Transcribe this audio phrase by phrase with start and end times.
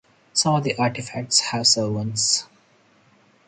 [0.33, 2.47] Some of the artifacts have servants.